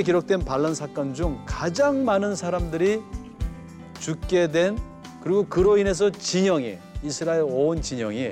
[0.00, 3.00] 민수기에 기록된 반란 사건 중 가장 많은 사람들이
[3.98, 4.78] 죽게 된
[5.22, 8.30] 그리고 그로 인해서 진영이 이스라엘 온 진영이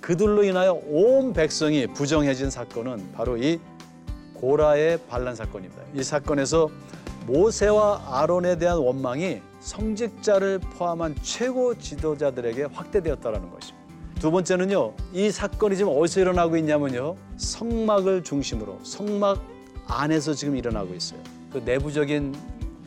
[0.00, 3.60] 그들로 인하여 온 백성이 부정해진 사건은 바로 이
[4.34, 5.82] 고라의 반란 사건입니다.
[5.94, 6.70] 이 사건에서
[7.26, 13.82] 모세와 아론에 대한 원망이 성직자를 포함한 최고 지도자들에게 확대되었다는 것입니다.
[14.18, 19.52] 두 번째는요, 이 사건이 지금 어디서 일어나고 있냐면요, 성막을 중심으로 성막
[19.86, 21.20] 안에서 지금 일어나고 있어요.
[21.52, 22.34] 그 내부적인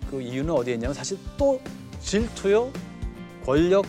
[0.09, 1.59] 그 이유는 어디에 있냐면 사실 또
[1.99, 2.71] 질투요,
[3.45, 3.85] 권력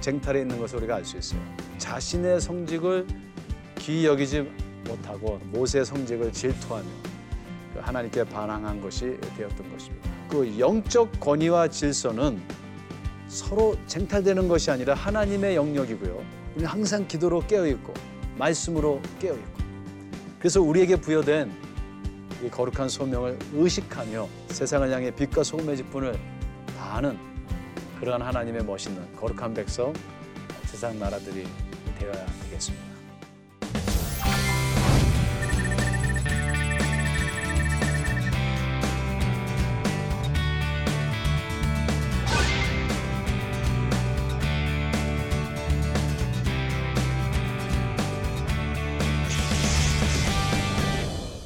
[0.00, 1.40] 쟁탈에 있는 것을 우리가 알 수 있어요.
[1.78, 3.06] 자신의 성직을
[3.78, 4.48] 귀히 여기지
[4.86, 6.86] 못하고 모세의 성직을 질투하며
[7.74, 10.10] 그 하나님께 반항한 것이 되었던 것입니다.
[10.28, 12.40] 그 영적 권위와 질서는
[13.28, 16.22] 서로 쟁탈되는 것이 아니라 하나님의 영역이고요.
[16.54, 17.94] 우리는 항상 기도로 깨어 있고
[18.36, 19.62] 말씀으로 깨어 있고
[20.38, 21.50] 그래서 우리에게 부여된
[22.42, 26.18] 이 거룩한 소명을 의식하며 세상을 향해 빛과 소금의 직분을
[26.76, 27.16] 다하는
[28.00, 29.92] 그러한 하나님의 멋있는 거룩한 백성
[30.64, 31.46] 세상 나라들이
[32.00, 32.92] 되어야 되겠습니다.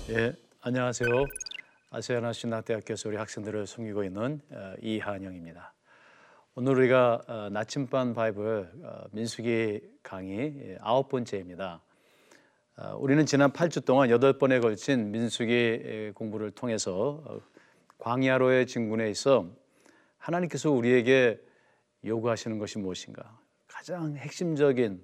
[0.08, 1.08] 예, 안녕하세요.
[1.90, 5.72] 아시아나 신학대학교에서 우리 학생들을 섬기고 있는 어, 이한영입니다.
[6.56, 11.80] 오늘 우리가 어, 나침반 바이블 어, 민수기 강의 예, 아홉 번째입니다.
[12.78, 17.40] 어, 우리는 지난 8주 동안 여덟 번에 걸친 민수기 예, 공부를 통해서 어,
[17.98, 19.48] 광야로의 진군에 있어
[20.18, 21.40] 하나님께서 우리에게
[22.04, 23.38] 요구하시는 것이 무엇인가?
[23.68, 25.00] 가장 핵심적인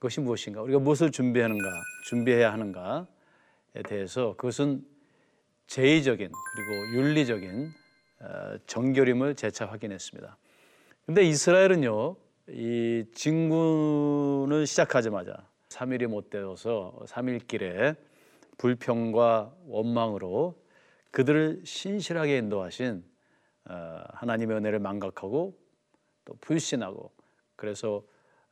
[0.00, 0.60] 것이 무엇인가?
[0.60, 1.68] 우리가 무엇을 준비하는가?
[2.06, 3.21] 준비해야 하는가에
[3.88, 4.84] 대해서 그것은
[5.66, 7.72] 제의적인 그리고 윤리적인
[8.20, 10.36] 어, 정결임을 재차 확인했습니다.
[11.06, 12.16] 근데 이스라엘은요,
[12.48, 17.94] 이 진군을 시작하자마자 3일이 못 되어서 3일 길에
[18.58, 20.60] 불평과 원망으로
[21.10, 23.04] 그들을 신실하게 인도하신
[23.70, 25.56] 어, 하나님의 은혜를 망각하고
[26.24, 27.12] 또 불신하고
[27.56, 28.02] 그래서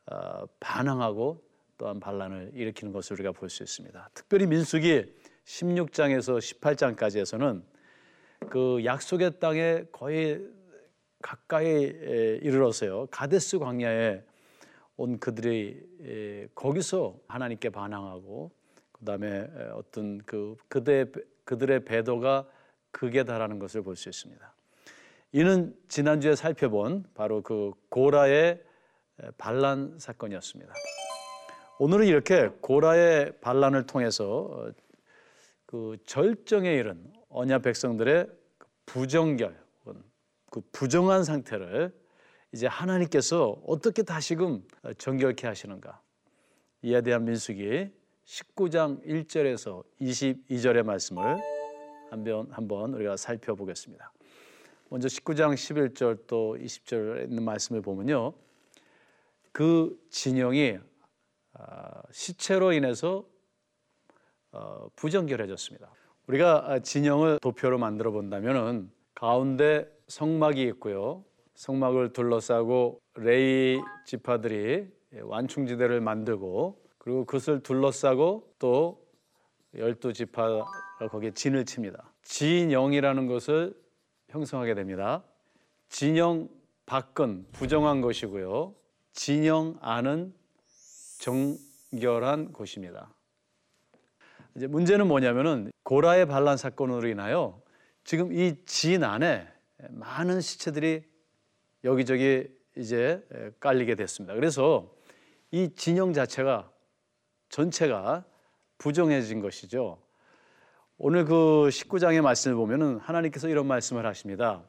[0.07, 1.41] 어, 반항하고
[1.81, 4.11] 또한 반란을 일으키는 것을 우리가 볼 수 있습니다.
[4.13, 5.15] 특별히 민수기
[5.45, 7.63] 16장에서 18장까지 해서는
[8.51, 10.47] 그 약속의 땅에 거의
[11.23, 11.81] 가까이
[12.43, 14.21] 이르러서요 가데스 광야에
[14.95, 18.51] 온 그들이 거기서 하나님께 반항하고
[18.91, 21.11] 그다음에 어떤 그 그들의
[21.45, 22.47] 그들의 배도가
[22.91, 24.53] 극에 달하는 것을 볼 수 있습니다.
[25.31, 28.61] 이는 지난주에 살펴본 바로 그 고라의
[29.39, 30.73] 반란 사건이었습니다.
[31.83, 34.71] 오늘은 이렇게 고라의 반란을 통해서
[35.65, 38.27] 그 절정에 이른 언약 백성들의
[38.85, 39.59] 부정결
[40.51, 41.91] 그 부정한 상태를
[42.51, 44.63] 이제 하나님께서 어떻게 다시금
[44.99, 45.99] 정결케 하시는가
[46.83, 47.89] 이에 대한 민수기
[48.25, 51.41] 19장 1절에서 22절의 말씀을
[52.11, 54.13] 한번 한번 우리가 살펴보겠습니다.
[54.89, 58.33] 먼저 19장 11절 또 20절에 있는 말씀을 보면요.
[59.51, 60.90] 그 진영이 아,
[62.11, 63.25] 시체로 인해서
[64.51, 65.89] 어, 부정결해졌습니다.
[66.27, 71.23] 우리가 진영을 도표로 만들어 본다면은 가운데 성막이 있고요.
[71.55, 74.87] 성막을 둘러싸고 레이 지파들이
[75.21, 79.05] 완충지대를 만들고 그리고 그것을 둘러싸고 또
[79.75, 80.65] 열두 지파가
[81.09, 82.11] 거기에 진을 칩니다.
[82.23, 83.75] 진영이라는 것을
[84.29, 85.23] 형성하게 됩니다.
[85.89, 86.49] 진영
[86.85, 88.73] 밖은 부정한 것이고요.
[89.13, 90.33] 진영 안은
[91.21, 93.13] 정결한 곳입니다.
[94.55, 97.61] 이제 문제는 뭐냐면은 고라의 반란 사건으로 인하여
[98.03, 99.47] 지금 이 진 안에
[99.89, 101.03] 많은 시체들이
[101.83, 103.23] 여기저기 이제
[103.59, 104.33] 깔리게 됐습니다.
[104.33, 104.91] 그래서
[105.51, 106.71] 이 진영 자체가
[107.49, 108.25] 전체가
[108.79, 110.01] 부정해진 것이죠.
[110.97, 114.63] 오늘 그 19장의 말씀을 보면은 하나님께서 이런 말씀을 하십니다.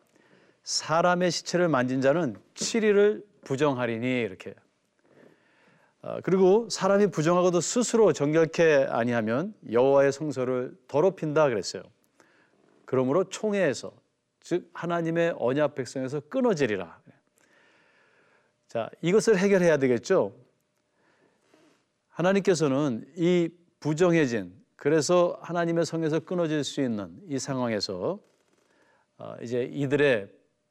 [0.65, 4.55] 사람의 시체를 만진 자는 7일을 부정하리니 이렇게.
[6.03, 11.83] 어, 그리고 사람이 부정하고도 스스로 정결케 아니하면 여호와의 성소를 더럽힌다 그랬어요.
[12.85, 13.93] 그러므로 총회에서
[14.41, 17.01] 즉 하나님의 언약 백성에서 끊어지리라.
[18.67, 20.35] 자, 이것을 해결해야 되겠죠.
[22.09, 23.49] 하나님께서는 이
[23.79, 28.19] 부정해진 그래서 하나님의 성에서 끊어질 수 있는 이 상황에서
[29.19, 30.29] 어, 이제 이들의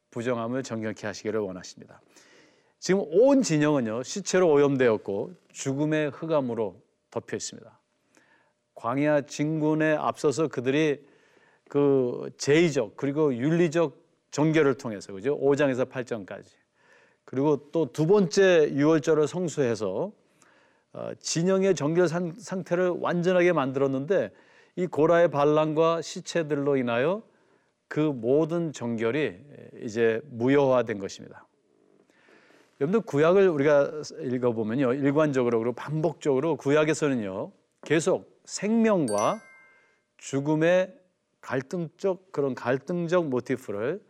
[0.09, 2.01] 부정함을 정결케 하시기를 원하십니다.
[2.81, 6.81] 지금 온 진영은요 시체로 오염되었고 죽음의 흑암으로
[7.11, 7.79] 덮여 있습니다.
[8.73, 11.05] 광야 진군에 앞서서 그들이
[11.69, 13.95] 그 제의적 그리고 윤리적
[14.31, 15.39] 정결을 통해서 그죠?
[15.39, 16.45] 5장에서 8장까지.
[17.23, 20.11] 그리고 또 두 번째 유월절을 성수해서
[20.93, 24.31] 어, 진영의 정결 상, 상태를 완전하게 만들었는데
[24.75, 27.21] 이 고라의 반란과 시체들로 인하여
[27.87, 29.37] 그 모든 정결이
[29.83, 31.45] 이제 무효화된 것입니다.
[32.81, 34.93] 여러분들 구약을 우리가 읽어보면요.
[34.93, 37.51] 일관적으로 그리고 반복적으로 구약에서는요.
[37.83, 39.39] 계속 생명과
[40.17, 40.99] 죽음의
[41.41, 44.01] 갈등적 그런 갈등적 모티프를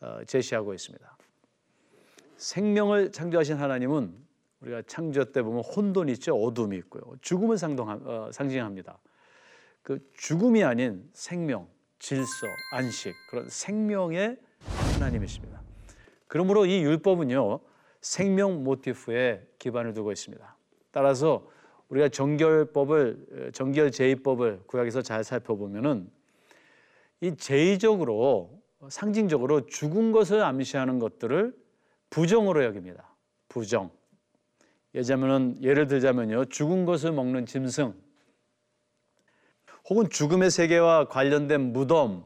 [0.00, 1.16] 어, 제시하고 있습니다.
[2.36, 4.14] 생명을 창조하신 하나님은
[4.60, 7.02] 우리가 창조 때 보면 혼돈 있죠, 어둠이 있고요.
[7.22, 8.98] 죽음을 어, 상징합니다.
[9.82, 11.66] 그 죽음이 아닌 생명,
[11.98, 14.38] 질서, 안식 그런 생명의
[14.94, 15.60] 하나님이십니다.
[16.28, 17.71] 그러므로 이 율법은요
[18.02, 20.56] 생명 모티프에 기반을 두고 있습니다.
[20.90, 21.48] 따라서
[21.88, 26.10] 우리가 정결법을 정결 제의법을 구약에서 잘 살펴보면은
[27.20, 31.54] 이 제의적으로 상징적으로 죽은 것을 암시하는 것들을
[32.10, 33.14] 부정으로 여깁니다.
[33.48, 33.90] 부정.
[34.94, 36.46] 예자면은 예를 들자면요.
[36.46, 37.94] 죽은 것을 먹는 짐승
[39.88, 42.24] 혹은 죽음의 세계와 관련된 무덤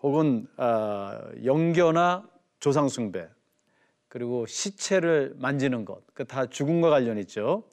[0.00, 2.28] 혹은 어, 영교나
[2.58, 3.28] 조상 숭배
[4.12, 7.64] 그리고 시체를 만지는 것, 그 다 죽음과 관련 있죠.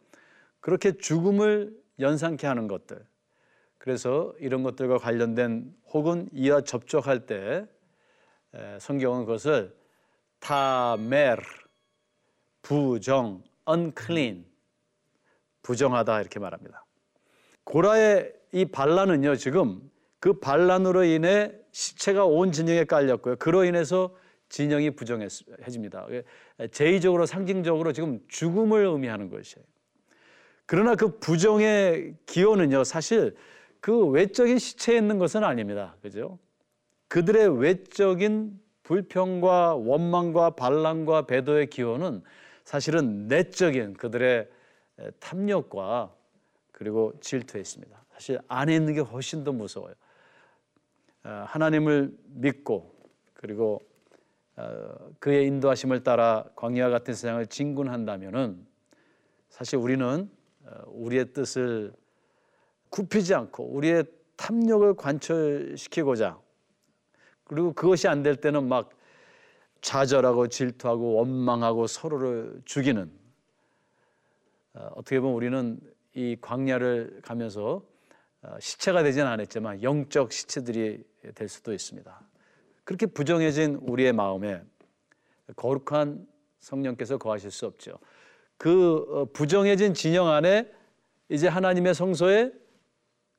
[0.61, 3.05] 그렇게 죽음을 연상케 하는 것들.
[3.77, 7.67] 그래서 이런 것들과 관련된 혹은 이와 접촉할 때
[8.79, 9.75] 성경은 그것을
[10.39, 11.41] 타메르
[12.61, 14.45] 부정 unclean
[15.61, 16.85] 부정하다 이렇게 말합니다.
[17.65, 19.81] 고라의 이 반란은요 지금
[20.21, 23.35] 그 반란으로 인해 시체가 온 진영에 깔렸고요.
[23.35, 24.15] 그로 인해서
[24.49, 26.07] 진영이 부정해집니다.
[26.71, 29.65] 제의적으로 상징적으로 지금 죽음을 의미하는 것이에요.
[30.65, 33.35] 그러나 그 부정의 기원은요 사실
[33.79, 35.95] 그 외적인 시체에 있는 것은 아닙니다.
[36.01, 36.37] 그죠?
[37.07, 42.23] 그들의 외적인 불평과 원망과 반란과 배도의 기원은
[42.65, 44.47] 사실은 내적인 그들의
[45.19, 46.13] 탐욕과
[46.71, 48.05] 그리고 질투에 있습니다.
[48.13, 49.93] 사실 안에 있는 게 훨씬 더 무서워요.
[51.23, 52.93] 어, 하나님을 믿고
[53.33, 53.88] 그리고 어,
[55.19, 58.65] 그의 인도하심을 따라 광야 같은 세상을 진군한다면은
[59.49, 60.29] 사실 우리는
[60.65, 61.93] 어, 우리의 뜻을
[62.89, 64.05] 굽히지 않고 우리의
[64.37, 66.39] 탐욕을 관철시키고자
[67.43, 68.89] 그리고 그것이 안 될 때는 막
[69.81, 73.11] 좌절하고 질투하고 원망하고 서로를 죽이는
[74.73, 75.79] 어, 어떻게 보면 우리는
[76.13, 77.83] 이 광야를 가면서
[78.41, 81.03] 어, 시체가 되지는 않았지만 영적 시체들이
[81.35, 82.28] 될 수도 있습니다.
[82.89, 84.63] 그렇게 부정해진 우리의 마음에
[85.55, 86.25] 거룩한
[86.57, 87.99] 성령께서 거하실 수 없죠.
[88.57, 90.67] 그 어, 부정해진 진영 안에
[91.29, 92.51] 이제 하나님의 성소에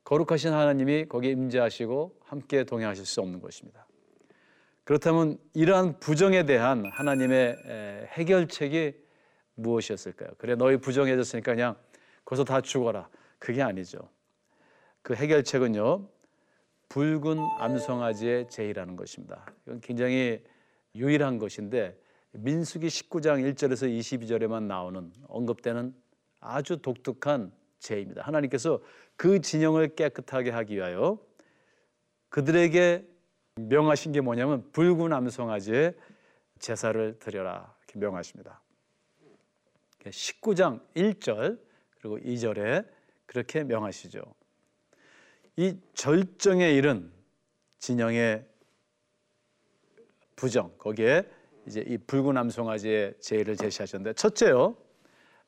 [0.04, 3.88] 거룩하신 하나님이 거기에 임재하시고 함께 동행하실 수 없는 것입니다.
[4.84, 8.94] 그렇다면 이러한 부정에 대한 하나님의 해결책이
[9.56, 10.30] 무엇이었을까요?
[10.38, 11.76] 그래 너희 부정해졌으니까 그냥
[12.24, 13.08] 거기서 다 죽어라.
[13.40, 14.08] 그게 아니죠.
[15.02, 16.06] 그 해결책은요.
[16.90, 19.46] 붉은 암송아지의 제의라는 것입니다.
[19.64, 20.42] 이건 굉장히
[20.96, 21.96] 유일한 것인데
[22.32, 25.94] 민수기 19장 1절에서 22절에만 나오는 언급되는
[26.40, 28.22] 아주 독특한 제의입니다.
[28.22, 28.80] 하나님께서
[29.16, 31.18] 그 진영을 깨끗하게 하기 위하여
[32.28, 33.06] 그들에게
[33.54, 35.94] 명하신 게 뭐냐면 붉은 암송아지의
[36.58, 38.60] 제사를 드려라 이렇게 명하십니다.
[40.04, 41.60] 19장 1절
[42.00, 42.88] 그리고 2절에
[43.26, 44.39] 그렇게 명하시죠.
[45.60, 47.12] 이 절정에 이른
[47.80, 48.46] 진영의
[50.34, 51.28] 부정 거기에
[51.66, 54.74] 이제 이 붉은 암송아지의 제의를 제시하셨는데 첫째요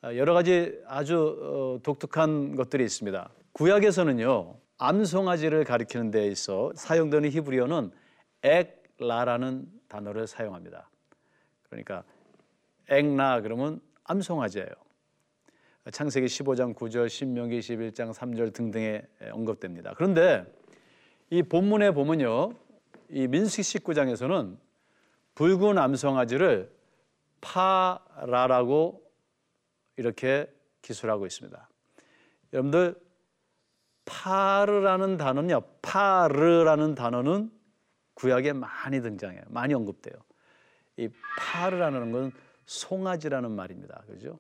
[0.03, 3.31] 아, 여러 가지 아주 어, 독특한 것들이 있습니다.
[3.53, 7.91] 구약에서는요 암송아지를 가리키는 데 있어 사용되는 히브리어는
[8.43, 10.91] 엑라라는 단어를 사용합니다.
[11.71, 12.05] 그러니까
[12.91, 14.82] 엑나 그러면 암송아지예요.
[15.91, 19.95] 창세기 15장 9절, 신명기 21장 3절 등등에 언급됩니다.
[19.97, 20.47] 그런데
[21.31, 22.55] 이 본문에 보면요.
[23.09, 24.57] 이 민수기 19장에서는
[25.35, 26.71] 붉은 암송아지를
[27.41, 29.03] 파라라고
[29.97, 30.47] 이렇게
[30.83, 31.69] 기술하고 있습니다.
[32.53, 32.95] 여러분들
[34.05, 35.63] 파르라는 단어는요.
[35.83, 37.51] 파르라는 단어는
[38.15, 39.43] 구약에 많이 등장해요.
[39.49, 40.15] 많이 언급돼요.
[40.97, 41.09] 이
[41.39, 42.33] 파르라는 건
[42.67, 44.03] 송아지라는 말입니다.
[44.07, 44.39] 그죠?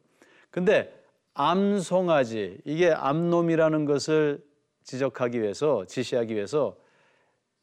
[0.50, 1.01] 근데
[1.34, 4.44] 암송아지 이게 암놈이라는 것을
[4.84, 6.76] 지적하기 위해서 지시하기 위해서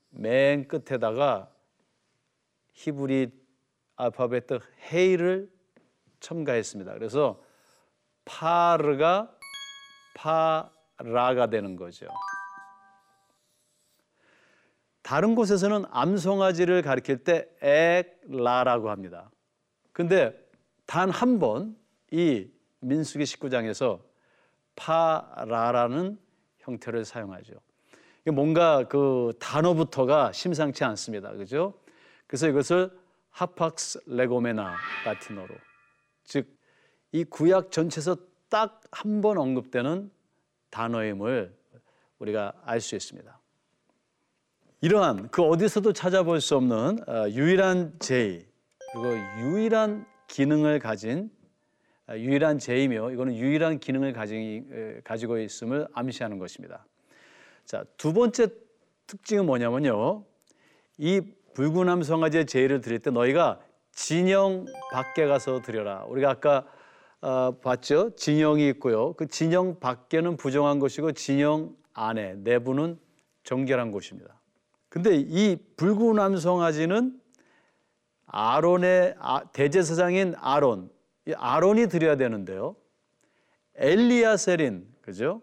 [0.09, 1.51] 맨 끝에다가
[2.73, 3.31] 히브리
[3.95, 4.45] 알파벳
[4.91, 5.49] 헤이를
[6.19, 6.93] 첨가했습니다.
[6.93, 7.41] 그래서
[8.25, 9.35] 파르가
[10.15, 12.07] 파라가 되는 거죠.
[15.01, 19.29] 다른 곳에서는 암송아지를 가리킬 때 액라라고 합니다.
[19.91, 20.33] 근데
[20.85, 21.77] 단 한 번
[22.11, 22.49] 이
[22.79, 24.00] 민수기 19장에서
[24.75, 26.17] 파라라는
[26.59, 27.53] 형태를 사용하죠.
[28.31, 31.31] 뭔가 그 단어부터가 심상치 않습니다.
[31.31, 31.74] 그죠?
[32.27, 32.91] 그래서 이것을
[33.31, 35.55] 하팍스 레고메나 라틴어로
[36.24, 36.59] 즉
[37.12, 38.17] 이 구약 전체에서
[38.50, 40.12] 딱 한 번 언급되는
[40.71, 41.55] 단어임을
[42.19, 43.39] 우리가 알 수 있습니다.
[44.81, 48.48] 이러한 그 어디서도 찾아볼 수 없는 어, 유일한 제의
[48.91, 51.38] 그리고 유일한 기능을 가진 어,
[52.15, 54.63] 유일한 제이며 이거는 유일한 기능을 가지,
[55.03, 56.85] 가지고 있음을 암시하는 것입니다.
[57.65, 58.47] 자, 두 번째
[59.07, 60.23] 특징은 뭐냐면요.
[60.97, 61.21] 이
[61.53, 63.59] 붉은 암송아지의 제의를 드릴 때 너희가
[63.91, 66.03] 진영 밖에 가서 드려라.
[66.05, 66.65] 우리가 아까
[67.21, 68.15] 어, 봤죠?
[68.15, 69.13] 진영이 있고요.
[69.13, 72.97] 그 진영 밖에는 부정한 것이고 진영 안에 내부는
[73.43, 74.39] 정결한 곳입니다.
[74.87, 77.19] 근데 이 붉은 암송아지는
[78.25, 80.99] 아론의 아, 대제사장인 아론, 이
[81.38, 82.75] 아론이 드려야 되는데요.
[83.75, 85.41] 엘리야셀인 그죠?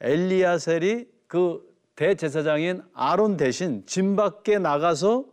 [0.00, 5.26] 엘리야셀이 그 대제사장인 아론 대신 진 밖에 나가서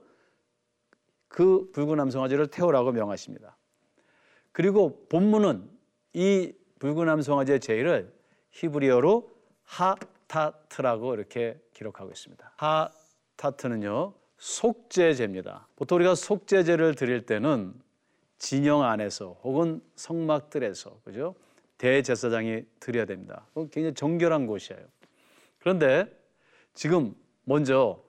[1.28, 3.58] 그 붉은 암송아지를 태우라고 명하십니다.
[4.52, 5.70] 그리고 본문은
[6.14, 8.14] 이 붉은 암송아지의 제의를
[8.52, 9.30] 히브리어로
[9.64, 12.54] 하타트라고 이렇게 기록하고 있습니다.
[12.58, 15.68] 하타트는요 속죄제입니다.
[15.76, 17.74] 보통 우리가 속죄제를 드릴 때는
[18.38, 21.36] 진영 안에서 혹은 성막들에서 그죠
[21.78, 23.46] 대제사장이 드려야 됩니다.
[23.56, 24.82] 굉장히 정결한 곳이에요.
[25.60, 26.12] 그런데
[26.74, 28.04] 지금 먼저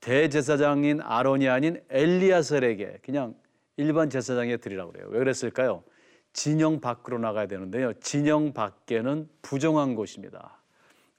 [0.00, 3.34] 대제사장인 아론이 아닌 엘리야셀에게 그냥
[3.76, 5.08] 일반 제사장에 드리라고 그래요.
[5.10, 5.84] 왜 그랬을까요?
[6.32, 7.92] 진영 밖으로 나가야 되는데요.
[7.94, 10.58] 진영 밖에는 부정한 곳입니다.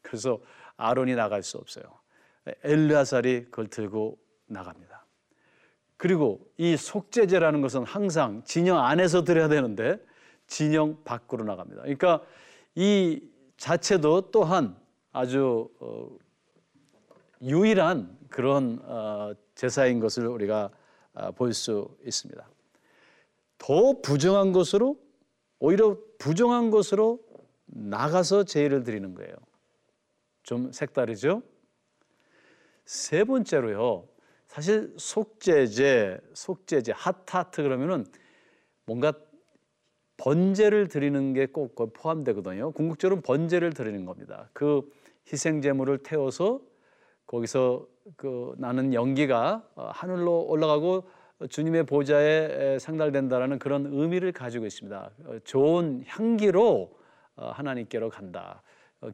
[0.01, 0.39] 그래서
[0.77, 1.83] 아론이 나갈 수 없어요.
[2.63, 4.96] 엘리야살이 그걸 들고 나갑니다.
[5.97, 9.99] 그리고 이 속죄제라는 것은 항상 진영 안에서 드려야 되는데
[10.45, 11.81] 진영 밖으로 나갑니다.
[11.81, 12.21] 그러니까
[12.75, 13.21] 이
[13.57, 14.77] 자체도 또한
[15.11, 16.09] 아주 어,
[17.41, 20.69] 유일한 그런 어, 제사인 것을 우리가
[21.13, 22.47] 어, 볼수 있습니다.
[23.57, 24.97] 더 부정한 것으로
[25.59, 27.19] 오히려 부정한 것으로
[27.65, 29.33] 나가서 제의를 드리는 거예요.
[30.43, 31.41] 좀 색다르죠?
[32.85, 34.07] 세 번째로요.
[34.57, 38.07] 사실 속죄제, 속죄제, 핫하트 그러면은
[38.87, 39.13] 뭔가
[40.17, 42.71] 번제를 드리는 게 꼭 포함되거든요.
[42.71, 44.49] 궁극적으로 번제를 드리는 겁니다.
[44.53, 44.81] 그
[45.31, 46.59] 희생 제물을 태워서
[47.27, 47.85] 거기서
[48.15, 51.07] 그 나는 연기가 어, 하늘로 올라가고
[51.49, 55.11] 주님의 보좌에 상달된다라는 그런 의미를 가지고 있습니다.
[55.25, 56.97] 어, 좋은 향기로
[57.35, 58.63] 어, 하나님께로 간다.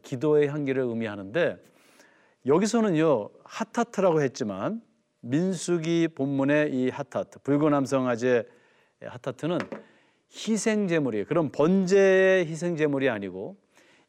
[0.03, 1.61] 기도의 향기를 의미하는데
[2.45, 4.81] 여기서는요 핫하트라고 했지만
[5.23, 8.45] 민수기 본문의 이 핫하트 붉은 암성아재
[9.01, 9.57] 핫하트는
[10.31, 11.25] 희생 제물이에요.
[11.25, 13.55] 그런 번제의 희생 제물이 아니고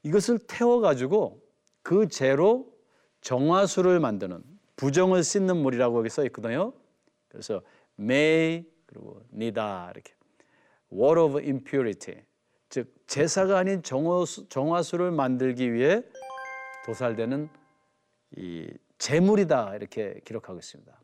[0.03, 1.41] 이것을 태워 가지고
[1.83, 2.73] 그 재로
[3.21, 4.43] 정화수를 만드는
[4.77, 6.73] 부정을 씻는 물이라고 여기 써 있거든요.
[7.29, 7.63] 그래서
[7.99, 10.15] may 그리고 니다 이렇게
[10.93, 12.23] word of impurity
[12.69, 16.03] 즉 제사가 아닌 정화수, 정화수를 만들기 위해
[16.87, 17.49] 도살되는
[18.37, 18.69] 이
[18.99, 21.04] 제물이다 이렇게 기록하고 있습니다.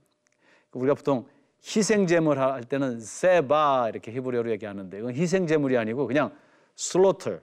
[0.72, 1.26] 우리가 보통
[1.62, 6.34] 희생 제물 할 때는 세바 이렇게 히브리어로 얘기하는데 이건 희생 제물이 아니고 그냥
[6.74, 7.38] 슬로터,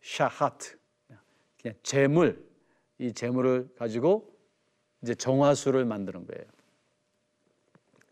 [0.00, 0.76] 샤하트
[1.60, 2.44] 그냥 재물
[2.98, 4.30] 이 재물을 가지고
[5.02, 6.44] 이제 정화수를 만드는 거예요.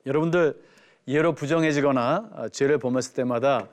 [0.06, 0.60] 여러분들
[1.06, 3.68] 예로 부정해지거나 어, 죄를 범했을 때마다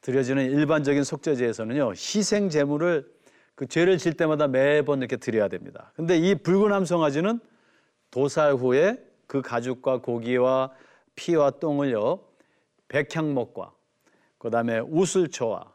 [0.00, 3.10] 드려지는 일반적인 속죄제에서는요 희생 제물을
[3.54, 5.92] 그 죄를 질 때마다 매번 이렇게 드려야 됩니다.
[5.94, 7.40] 근데 이 붉은 암송아지는
[8.10, 8.98] 도살 후에
[9.34, 10.70] 그 가죽과 고기와
[11.16, 12.20] 피와 똥을요
[12.86, 13.72] 백향목과
[14.38, 15.72] 그다음에 우슬초와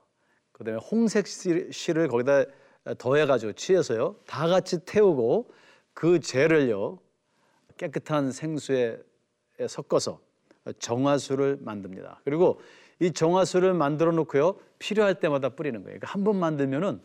[0.54, 2.46] 그다음에 홍색 실을 거기다
[2.98, 5.52] 더해가지고 취해서요 다 같이 태우고
[5.94, 7.00] 그 재를요
[7.76, 8.98] 깨끗한 생수에
[9.68, 10.22] 섞어서
[10.80, 12.22] 정화수를 만듭니다.
[12.24, 12.62] 그리고
[13.02, 16.00] 이 정화수를 만들어 놓고요 필요할 때마다 뿌리는 거예요.
[16.00, 17.02] 그러니까 한 번 만들면은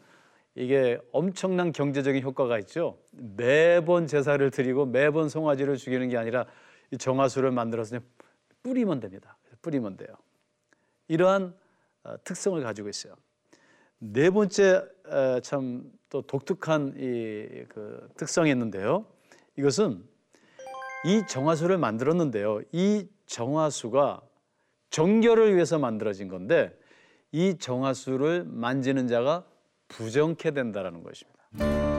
[0.55, 2.99] 이게 엄청난 경제적인 효과가 있죠.
[3.11, 6.47] 매번 제사를 드리고 매번 송아지를 죽이는 게 아니라
[6.91, 7.99] 이 정화수를 만들어서
[8.63, 9.37] 뿌리면 됩니다.
[9.63, 10.15] 뿌리면 돼요.
[11.09, 11.55] 이러한
[12.05, 13.15] 어, 특성을 가지고 있어요.
[13.99, 14.83] 네 번째
[15.43, 19.05] 참 또 독특한 이 그 특성이 있는데요.
[19.57, 20.05] 이것은
[21.05, 22.61] 이 정화수를 만들었는데요.
[22.71, 24.23] 이 정화수가
[24.91, 26.73] 정결을 위해서 만들어진 건데
[27.33, 29.45] 이 정화수를 만지는 자가
[29.97, 31.94] 부정케 된다라는 것입니다.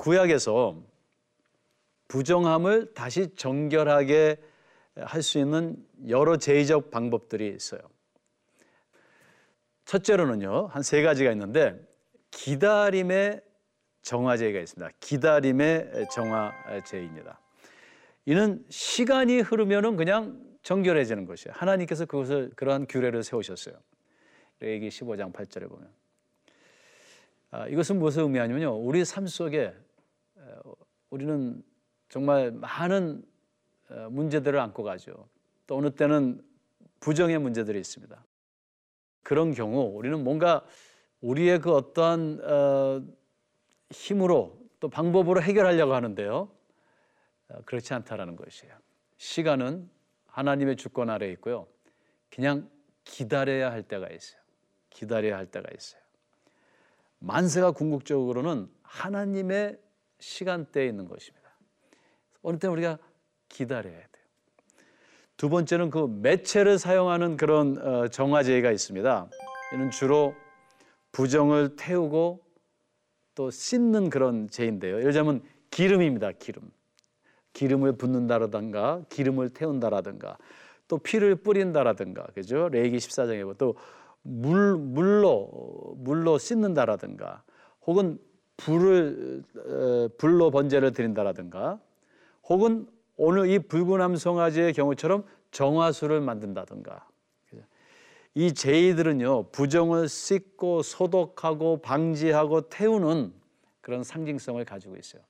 [0.00, 0.82] 구약에서
[2.08, 4.36] 부정함을 다시 정결하게
[4.96, 5.76] 할 수 있는
[6.08, 7.80] 여러 제의적 방법들이 있어요.
[9.84, 11.78] 첫째로는요, 한 세 가지가 있는데
[12.30, 13.42] 기다림의
[14.02, 14.90] 정화제가 있습니다.
[15.00, 17.38] 기다림의 정화제입니다.
[18.24, 21.54] 이는 시간이 흐르면은 그냥 정결해지는 것이에요.
[21.56, 23.74] 하나님께서 그것을 그러한 규례를 세우셨어요.
[24.60, 25.88] 레기 15장 8절에 보면
[27.50, 28.76] 아, 이것은 무엇을 의미하냐면요.
[28.76, 29.74] 우리 삶 속에
[31.10, 31.62] 우리는
[32.08, 33.22] 정말 많은
[33.90, 35.28] 어, 문제들을 안고 가죠.
[35.66, 36.42] 또 어느 때는
[37.00, 38.24] 부정의 문제들이 있습니다.
[39.22, 40.64] 그런 경우 우리는 뭔가
[41.20, 43.02] 우리의 그 어떠한 어,
[43.90, 46.50] 힘으로 또 방법으로 해결하려고 하는데요.
[47.48, 48.74] 어, 그렇지 않다라는 것이에요.
[49.18, 49.90] 시간은
[50.26, 51.66] 하나님의 주권 아래 있고요.
[52.30, 52.70] 그냥
[53.04, 54.40] 기다려야 할 때가 있어요.
[54.90, 56.00] 기다려야 할 때가 있어요.
[57.18, 59.78] 만세가 궁극적으로는 하나님의
[60.20, 61.50] 시간대에 있는 것입니다.
[62.42, 62.98] 어느 때 우리가
[63.48, 64.06] 기다려야 돼요.
[65.36, 69.28] 두 번째는 그 매체를 사용하는 그런 어, 정화제가 있습니다.
[69.74, 70.34] 이는 주로
[71.12, 72.44] 부정을 태우고
[73.34, 74.96] 또 씻는 그런 제인데요.
[74.96, 76.32] 예를 들자면 기름입니다.
[76.32, 76.70] 기름.
[77.52, 80.36] 기름을 붓는다라든가 기름을 태운다라든가
[80.88, 82.68] 또 피를 뿌린다라든가 그죠?
[82.68, 83.76] 레기 14장에 보면 또
[84.22, 87.42] 물, 물로 물로 씻는다라든가
[87.86, 88.18] 혹은
[88.64, 91.80] 불을 어, 불로 번제를 드린다라든가
[92.48, 97.06] 혹은 오늘 이 붉은 암송아지의 경우처럼 정화수를 만든다든가
[98.34, 103.32] 이 제의들은요 부정을 씻고 소독하고 방지하고 태우는
[103.80, 105.22] 그런 상징성을 가지고 있어요.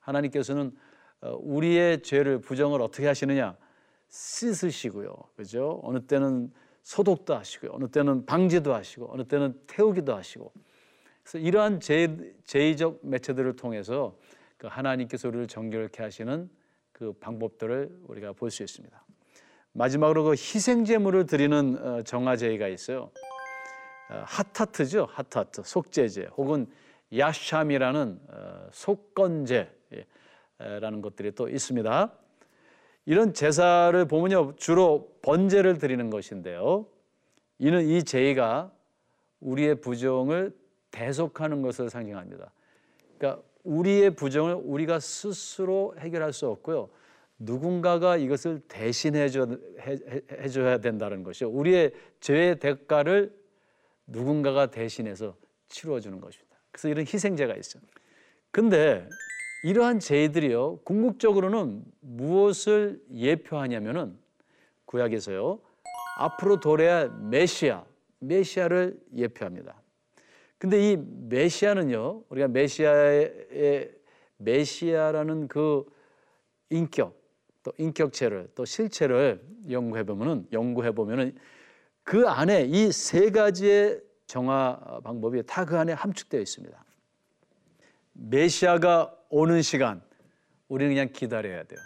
[0.00, 0.76] 하나님께서는
[1.22, 3.56] 어, 우리의 죄를 부정을 어떻게 하시느냐
[4.08, 5.80] 씻으시고요, 그죠?
[5.84, 10.52] 어느 때는 소독도 하시고요, 어느 때는 방지도 하시고, 어느 때는 태우기도 하시고.
[11.30, 14.16] 그래서 이러한 제, 제의적 매체들을 통해서
[14.56, 16.50] 그 하나님께서 우리를 정결케 하시는
[16.90, 19.00] 그 방법들을 우리가 볼 수 있습니다.
[19.72, 23.12] 마지막으로 그 희생 제물을 드리는 어, 정화제가 있어요.
[24.10, 26.66] 어, 하타트죠, 하타트 속죄제 혹은
[27.16, 29.70] 야샴이라는 어, 속건제라는
[31.00, 32.12] 것들이 또 있습니다.
[33.06, 36.86] 이런 제사를 보면요 주로 번제를 드리는 것인데요.
[37.60, 38.72] 이는 이 제의가
[39.38, 40.59] 우리의 부정을
[40.90, 42.52] 대속하는 것을 상징합니다.
[43.18, 46.88] 그러니까 우리의 부정을 우리가 스스로 해결할 수 없고요.
[47.38, 51.50] 누군가가 이것을 대신해 줘야 된다는 것이요.
[51.50, 53.34] 우리의 죄의 대가를
[54.06, 55.36] 누군가가 대신해서
[55.68, 56.56] 치루어 주는 것입니다.
[56.70, 57.82] 그래서 이런 희생제가 있어요.
[58.50, 59.08] 근데
[59.62, 60.80] 이러한 제들이요.
[60.84, 64.18] 궁극적으로는 무엇을 예표하냐면은
[64.86, 65.60] 구약에서요.
[66.18, 67.84] 앞으로 도래할 메시아,
[68.18, 69.80] 메시아를 예표합니다.
[70.60, 72.24] 근데 이 메시아는요.
[72.28, 73.90] 우리가 메시아의
[74.36, 75.86] 메시아라는 그
[76.68, 77.18] 인격
[77.62, 81.34] 또 인격체를 또 실체를 연구해 보면은 연구해 보면은
[82.02, 86.84] 그 안에 이 세 가지의 정화 방법이 다 그 안에 함축되어 있습니다.
[88.12, 90.02] 메시아가 오는 시간
[90.68, 91.80] 우리는 그냥 기다려야 돼요.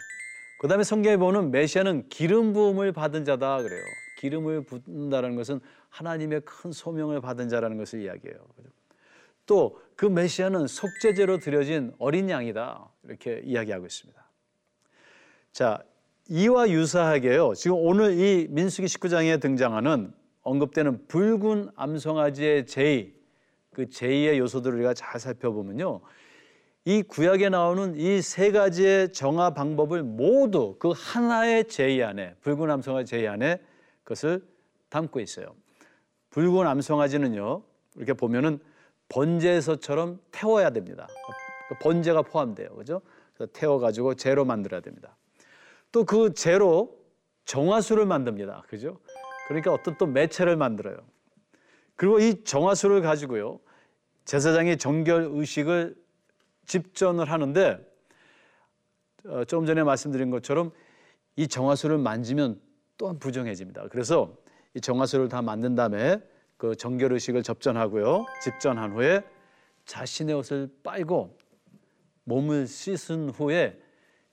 [0.59, 3.83] 그다음에 성경에 보면 메시아는 기름 부음을 받은 자다 그래요.
[4.19, 5.61] 기름을 붓는다는 것은
[5.97, 8.37] 하나님의 큰 소명을 받은 자라는 것을 이야기해요.
[9.45, 14.25] 또 그 메시아는 속죄제로 드려진 어린 양이다 이렇게 이야기하고 있습니다.
[15.53, 15.83] 자,
[16.27, 17.53] 이와 유사하게요.
[17.53, 23.13] 지금 오늘 이 민수기 19장에 등장하는 언급되는 붉은 암송아지의 제의,
[23.73, 26.01] 그 제의의 요소들을 우리가 잘 살펴보면요.
[26.83, 33.09] 이 구약에 나오는 이 세 가지의 정화 방법을 모두 그 하나의 제의 안에, 붉은 암송아지
[33.09, 33.59] 제의 안에
[34.03, 34.45] 그것을
[34.89, 35.55] 담고 있어요.
[36.35, 37.63] 붉은 암송아지는요,
[37.95, 38.59] 이렇게 보면은
[39.07, 41.07] 번제에서처럼 태워야 됩니다.
[41.69, 42.75] 그 번제가 포함돼요.
[42.75, 43.01] 그죠?
[43.33, 45.15] 그래서 태워가지고 제로 만들어야 됩니다.
[45.93, 46.99] 또 그 재로
[47.45, 48.63] 정화수를 만듭니다.
[48.67, 48.99] 그죠?
[49.47, 50.97] 그러니까 어떤 또 매체를 만들어요.
[51.95, 53.61] 그리고 이 정화수를 가지고요.
[54.25, 55.95] 제사장이 정결 의식을
[56.65, 57.79] 집전을 하는데
[59.25, 60.71] 어, 좀 전에 말씀드린 것처럼
[61.37, 62.59] 이 정화수를 만지면
[62.97, 63.87] 또한 부정해집니다.
[63.87, 64.35] 그래서
[64.75, 66.21] 이 정화수를 다 만든 다음에
[66.57, 68.25] 그 정결 의식을 접전하고요.
[68.43, 69.23] 집전한 후에
[69.85, 71.37] 자신의 옷을 빨고
[72.25, 73.79] 몸을 씻은 후에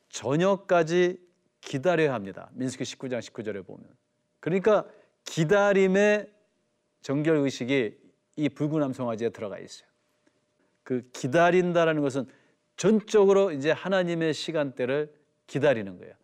[0.08, 1.18] 저녁까지
[1.60, 2.50] 기다려야 합니다.
[2.54, 3.88] 민수기 19장 19절에 보면.
[4.40, 4.84] 그러니까
[5.24, 6.30] 기다림의
[7.02, 7.96] 정결 의식이
[8.36, 9.88] 이 붉은 암송아지에 들어가 있어요.
[10.82, 12.26] 그 기다린다라는 것은
[12.76, 15.14] 전적으로 이제 하나님의 시간대를
[15.46, 16.14] 기다리는 거예요.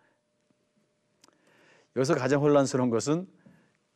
[1.95, 3.29] 여기서 가장 혼란스러운 것은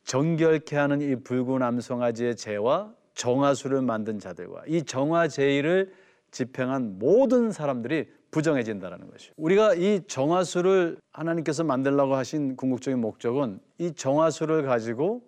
[0.05, 5.93] 정결케 하는 이 붉은 암송아지의 죄와 정화수를 만든 자들과 이 정화제의를
[6.31, 9.33] 집행한 모든 사람들이 부정해진다는 것이죠.
[9.37, 15.21] 우리가 이 정화수를 하나님께서 만들라고 하신 궁극적인 목적은 이 정화수를 가지고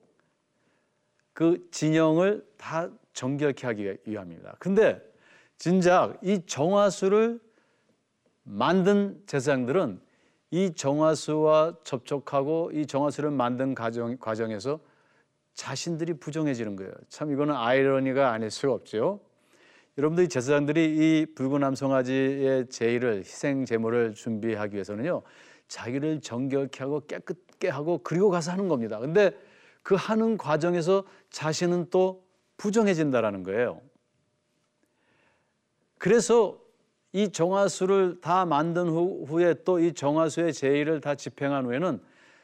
[1.34, 4.56] 그 진영을 다 정결케 하기 위함입니다.
[4.58, 5.00] 근데
[5.58, 7.40] 진작 이 정화수를
[8.44, 10.00] 만든 제사장들은
[10.56, 14.80] 이 정화수와 접촉하고 이 정화수를 만든 과정, 과정에서
[15.54, 16.94] 자신들이 부정해지는 거예요.
[17.10, 19.20] 참 이거는 아이러니가 아닐 수가 없죠.
[19.98, 25.24] 여러분들이 제사장들이 이 붉은 암송아지의 제의를 희생 제물을 준비하기 위해서는요.
[25.68, 28.98] 자기를 정결케 하고 깨끗게 하고 그리고 가서 하는 겁니다.
[29.00, 29.32] 근데
[29.84, 32.24] 그 하는 과정에서 자신은 또
[32.56, 33.82] 부정해진다라는 거예요.
[35.98, 36.65] 그래서
[37.16, 42.02] 이 정화수를 다 만든 후, 에 또 이 정화수의 제의를 다 집행한 후에는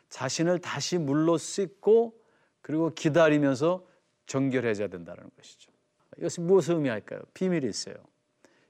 [0.07, 2.13] 자신을 다시 물로 씻고
[2.61, 3.85] 그리고 기다리면서
[4.27, 5.69] 정결해져야 된다는 것이죠.
[6.17, 7.19] 이것이 무엇을 의미할까요?
[7.33, 7.95] 비밀이 있어요.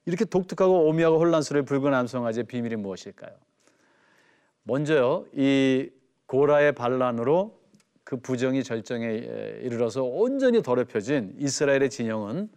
[0.08, 3.36] 이렇게 독특하고 오미하고 혼란스러운 붉은 암송아지의 비밀이 무엇일까요?
[4.64, 5.92] 먼저요, 이
[6.26, 7.60] 고라의 반란으로
[8.04, 9.06] 그 부정이 절정에
[9.62, 12.50] 이르러서 온전히 더럽혀진 이스라엘의 진영은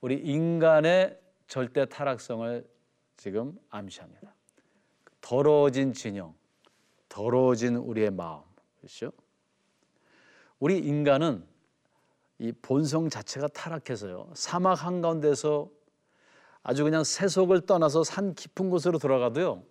[0.00, 1.18] 우리 인간의
[1.50, 2.64] 절대 타락성을
[3.16, 4.32] 지금 암시합니다.
[5.20, 6.32] 더러워진 진영,
[7.08, 8.40] 더러워진 우리의 마음,
[8.78, 9.10] 그렇죠?
[10.60, 11.44] 우리 인간은
[12.38, 14.30] 이 본성 자체가 타락해서요.
[14.34, 15.68] 사막 한가운데서
[16.62, 19.64] 아주 그냥 세속을 떠나서 산 깊은 곳으로 들어가도요.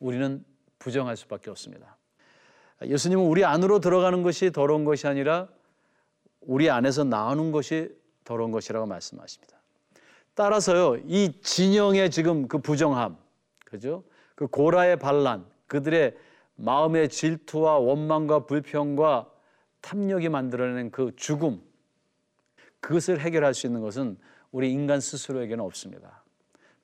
[0.00, 0.44] 우리는
[0.78, 1.96] 부정할 수밖에 없습니다.
[2.82, 5.48] 예수님은 우리 안으로 들어가는 것이 더러운 것이 아니라
[6.42, 7.88] 우리 안에서 나오는 것이
[8.24, 9.53] 더러운 것이라고 말씀하십니다.
[10.34, 13.16] 따라서요, 이 진영의 지금 그 부정함,
[13.64, 14.04] 그죠?
[14.34, 16.16] 그 고라의 반란, 그들의
[16.56, 19.30] 마음의 질투와 원망과 불평과
[19.80, 21.60] 탐욕이 만들어낸 그 죽음,
[22.80, 24.18] 그것을 해결할 수 있는 것은
[24.50, 26.22] 우리 인간 스스로에게는 없습니다.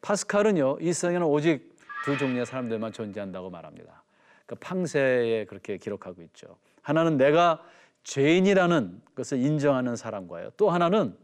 [0.00, 4.02] 파스칼은요, 이 세상에는 오직 두 종류의 사람들만 존재한다고 말합니다.
[4.46, 6.56] 그 팡세에 그렇게 기록하고 있죠.
[6.82, 7.62] 하나는 내가
[8.04, 10.50] 죄인이라는 것을 인정하는 사람과요.
[10.56, 11.16] 또 하나는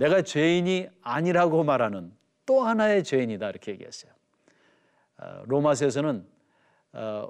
[0.00, 2.10] 내가 죄인이 아니라고 말하는
[2.46, 4.10] 또 하나의 죄인이다 이렇게 얘기했어요.
[5.18, 6.26] 어, 로마서에서는
[6.94, 7.28] 어,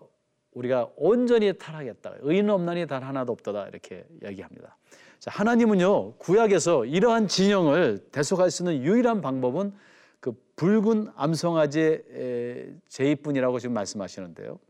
[0.52, 2.14] 우리가 온전히 타락했다.
[2.20, 4.76] 의인 없나니 단 하나도 없다 이렇게 얘기합니다.
[5.18, 9.74] 자, 하나님은요 구약에서 이러한 진영을 대속할 수 있는 유일한 방법은
[10.20, 14.61] 그 붉은 암송아지의 제의뿐이라고 지금 말씀하시는데요.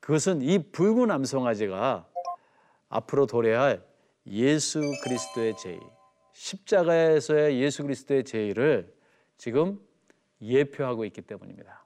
[0.00, 2.06] 그것은 이 붉은 암송아지가
[2.90, 3.82] 앞으로 도래할
[4.26, 5.80] 예수 그리스도의 제의,
[6.40, 8.94] 십자가에서의 예수 그리스도의 제의를
[9.36, 9.78] 지금
[10.40, 11.84] 예표하고 있기 때문입니다.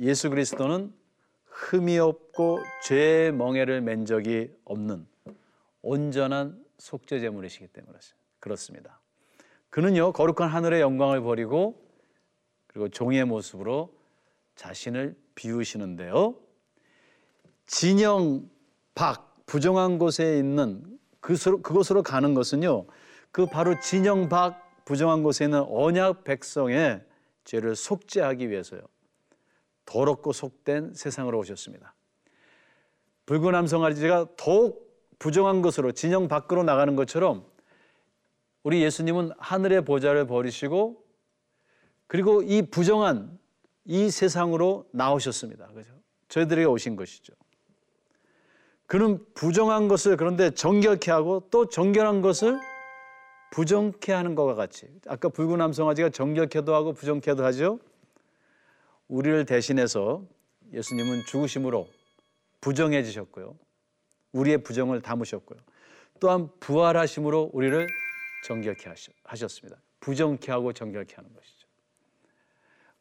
[0.00, 0.92] 예수 그리스도는
[1.44, 5.06] 흠이 없고 죄의 멍에를 맨 적이 없는
[5.80, 7.98] 온전한 속죄 제물이시기 때문에
[8.40, 9.00] 그렇습니다.
[9.70, 11.80] 그는요 거룩한 하늘의 영광을 버리고
[12.66, 13.94] 그리고 종의 모습으로
[14.56, 16.34] 자신을 비우시는데요.
[17.66, 18.50] 진영
[18.96, 22.86] 밖 부정한 곳에 있는 그곳으로 가는 것은요.
[23.32, 27.02] 그 바로 진영 밖 부정한 곳에 있는 언약 백성의
[27.44, 28.82] 죄를 속죄하기 위해서요.
[29.86, 31.94] 더럽고 속된 세상으로 오셨습니다.
[33.26, 37.46] 붉은 암송아지가 더욱 부정한 것으로 진영 밖으로 나가는 것처럼
[38.62, 41.02] 우리 예수님은 하늘의 보좌를 버리시고
[42.06, 43.38] 그리고 이 부정한
[43.84, 45.68] 이 세상으로 나오셨습니다.
[45.68, 45.92] 그죠?
[46.28, 47.32] 저희들에게 오신 것이죠.
[48.86, 52.60] 그는 부정한 것을 그런데 정결케 하고 또 정결한 것을
[53.52, 57.78] 부정케 하는 것과 같이 아까 붉은 암송아지가 정결케도 하고 부정케도 하죠.
[59.08, 60.24] 우리를 대신해서
[60.72, 61.86] 예수님은 죽으심으로
[62.62, 63.54] 부정해지셨고요.
[64.32, 65.60] 우리의 부정을 담으셨고요.
[66.18, 67.86] 또한 부활하심으로 우리를
[68.46, 68.90] 정결케
[69.24, 69.78] 하셨습니다.
[70.00, 71.68] 부정케 하고 정결케 하는 것이죠.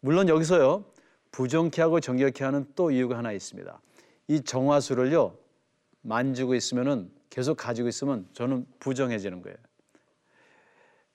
[0.02, 0.84] 물론 여기서요.
[1.32, 3.82] 부정케 하고 정결케 하는 또 이유가 하나 있습니다.
[4.28, 5.38] 이 정화수를요.
[6.02, 9.56] 만지고 있으면은 계속 가지고 있으면 저는 부정해지는 거예요.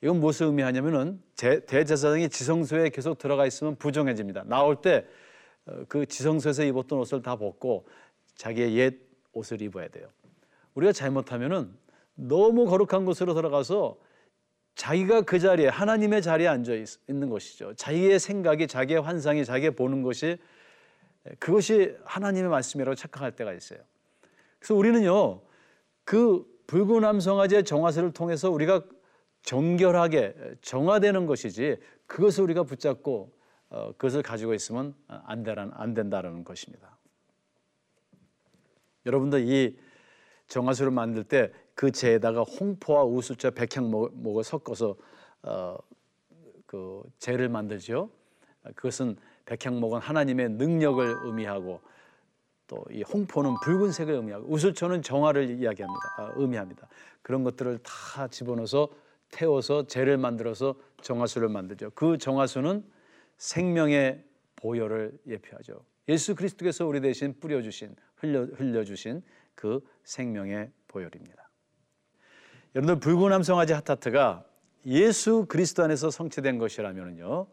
[0.02, 4.44] 이건 무엇을 의미하냐면은 대제사장이 지성소에 계속 들어가 있으면 부정해집니다.
[4.44, 7.86] 나올 때그 어, 지성소에서 입었던 옷을 다 벗고
[8.34, 8.94] 자기의 옛
[9.32, 10.08] 옷을 입어야 돼요.
[10.74, 11.72] 우리가 잘못하면은
[12.14, 13.98] 너무 거룩한 곳으로 들어가서
[14.74, 16.72] 자기가 그 자리에 하나님의 자리에 앉아
[17.08, 17.74] 있는 것이죠.
[17.74, 20.36] 자기의 생각이 자기의 환상이 자기가 보는 것이
[21.38, 23.80] 그것이 하나님의 말씀이라고 착각할 때가 있어요.
[24.58, 25.40] 그래서 우리는요,
[26.04, 28.84] 그 붉은 암송아지의 정화세를 통해서 우리가
[29.46, 33.32] 정결하게 정화되는 것이지 그것을 우리가 붙잡고
[33.70, 36.98] 어, 그것을 가지고 있으면 안, 되란, 안 된다는 것입니다.
[39.06, 39.78] 여러분들 이
[40.48, 44.96] 정화수를 만들 때 그 재에다가 홍포와 우수자, 백향목을 섞어서
[45.42, 45.76] 어,
[46.64, 48.10] 그 재를 만들죠.
[48.74, 51.80] 그것은 백향목은 하나님의 능력을 의미하고
[52.66, 56.02] 또 이 홍포는 붉은색을 의미하고 우슬초는 정화를 이야기합니다.
[56.16, 56.88] 아, 의미합니다.
[57.22, 58.88] 그런 것들을 다 집어넣어서
[59.30, 61.90] 태워서 재를 만들어서 정화수를 만들죠.
[61.94, 62.84] 그 정화수는
[63.38, 64.24] 생명의
[64.56, 65.84] 보혈을 예표하죠.
[66.08, 69.22] 예수 그리스도께서 우리 대신 뿌려주신 흘려 흘려주신
[69.54, 71.50] 그 생명의 보혈입니다.
[72.74, 74.44] 여러분들 붉은 암송아지 하타트가
[74.86, 77.48] 예수 그리스도 안에서 성취된 것이라면요,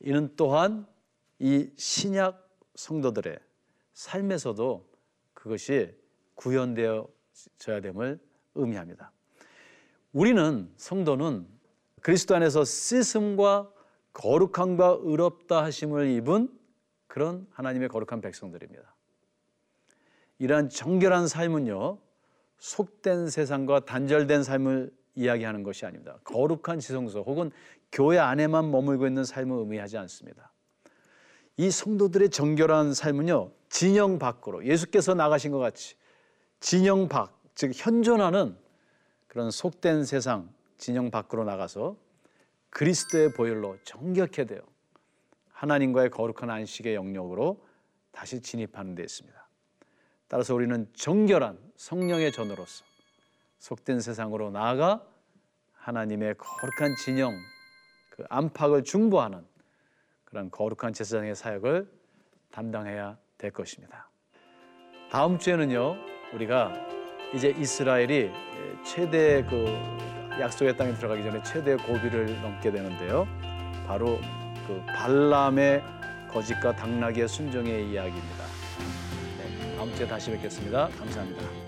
[0.00, 0.86] 이는 또한
[1.38, 3.38] 이 신약 성도들의
[3.94, 4.88] 삶에서도
[5.34, 5.94] 그것이
[6.34, 8.20] 구현되어져야 됨을
[8.54, 9.10] 의미합니다.
[10.18, 11.46] 우리는 성도는
[12.02, 13.70] 그리스도 안에서 씻음과
[14.14, 16.48] 거룩함과 의롭다 하심을 입은
[17.06, 18.96] 그런 하나님의 거룩한 백성들입니다.
[20.40, 21.98] 이러한 정결한 삶은요,
[22.58, 26.18] 속된 세상과 단절된 삶을 이야기하는 것이 아닙니다.
[26.24, 27.52] 거룩한 지성소 혹은
[27.92, 30.50] 교회 안에만 머물고 있는 삶을 의미하지 않습니다.
[31.56, 35.94] 이 성도들의 정결한 삶은요, 진영 밖으로 예수께서 나가신 것 같이
[36.58, 38.56] 진영 밖, 즉 현존하는
[39.28, 41.96] 그런 속된 세상 진영 밖으로 나가서
[42.70, 44.62] 그리스도의 보혈로 정결케 되어
[45.52, 47.64] 하나님과의 거룩한 안식의 영역으로
[48.10, 49.48] 다시 진입하는 데 있습니다.
[50.28, 52.84] 따라서 우리는 정결한 성령의 전으로서
[53.58, 55.04] 속된 세상으로 나아가
[55.74, 57.34] 하나님의 거룩한 진영,
[58.10, 59.46] 그 안팎을 중보하는
[60.24, 61.90] 그런 거룩한 제사장의 사역을
[62.50, 64.10] 담당해야 될 것입니다.
[65.10, 65.96] 다음 주에는요,
[66.34, 66.74] 우리가
[67.34, 68.30] 이제 이스라엘이
[68.84, 69.66] 최대 그
[70.40, 73.26] 약속의 땅에 들어가기 전에 최대 고비를 넘게 되는데요.
[73.86, 74.18] 바로
[74.66, 75.82] 그 발람의
[76.30, 78.44] 거짓과 당나귀의 순종의 이야기입니다.
[79.38, 80.88] 네, 다음 주에 다시 뵙겠습니다.
[80.98, 81.67] 감사합니다.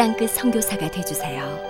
[0.00, 1.69] 땅끝 성교사가 되주세요